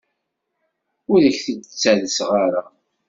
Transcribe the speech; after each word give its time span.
Ur 1.11 1.19
ak-t-id-ttalseɣ 1.29 2.29
ara. 2.45 2.63